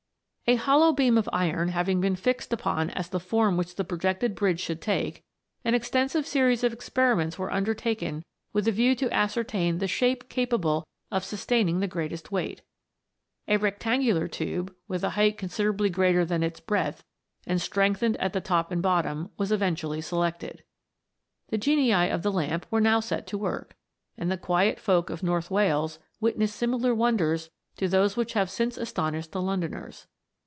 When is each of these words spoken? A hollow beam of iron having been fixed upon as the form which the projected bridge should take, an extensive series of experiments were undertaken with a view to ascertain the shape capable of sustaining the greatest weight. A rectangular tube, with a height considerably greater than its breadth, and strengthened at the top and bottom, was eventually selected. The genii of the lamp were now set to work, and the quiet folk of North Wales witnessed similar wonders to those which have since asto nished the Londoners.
A 0.47 0.55
hollow 0.57 0.91
beam 0.91 1.17
of 1.17 1.29
iron 1.31 1.69
having 1.69 2.01
been 2.01 2.17
fixed 2.17 2.51
upon 2.51 2.89
as 2.89 3.07
the 3.07 3.21
form 3.21 3.55
which 3.55 3.75
the 3.75 3.85
projected 3.85 4.35
bridge 4.35 4.59
should 4.59 4.81
take, 4.81 5.23
an 5.63 5.73
extensive 5.73 6.27
series 6.27 6.61
of 6.61 6.73
experiments 6.73 7.39
were 7.39 7.53
undertaken 7.53 8.25
with 8.51 8.67
a 8.67 8.71
view 8.73 8.93
to 8.95 9.09
ascertain 9.13 9.77
the 9.77 9.87
shape 9.87 10.27
capable 10.27 10.85
of 11.09 11.23
sustaining 11.23 11.79
the 11.79 11.87
greatest 11.87 12.33
weight. 12.33 12.63
A 13.47 13.55
rectangular 13.55 14.27
tube, 14.27 14.75
with 14.89 15.05
a 15.05 15.11
height 15.11 15.37
considerably 15.37 15.89
greater 15.89 16.25
than 16.25 16.43
its 16.43 16.59
breadth, 16.59 17.01
and 17.47 17.61
strengthened 17.61 18.17
at 18.17 18.33
the 18.33 18.41
top 18.41 18.73
and 18.73 18.81
bottom, 18.81 19.29
was 19.37 19.53
eventually 19.53 20.01
selected. 20.01 20.63
The 21.47 21.57
genii 21.57 22.11
of 22.11 22.23
the 22.23 22.31
lamp 22.31 22.65
were 22.69 22.81
now 22.81 22.99
set 22.99 23.25
to 23.27 23.37
work, 23.37 23.77
and 24.17 24.29
the 24.29 24.35
quiet 24.37 24.79
folk 24.81 25.09
of 25.09 25.23
North 25.23 25.49
Wales 25.49 25.99
witnessed 26.19 26.57
similar 26.57 26.93
wonders 26.93 27.51
to 27.77 27.87
those 27.87 28.17
which 28.17 28.33
have 28.33 28.49
since 28.49 28.77
asto 28.77 29.13
nished 29.13 29.31
the 29.31 29.41
Londoners. 29.41 30.07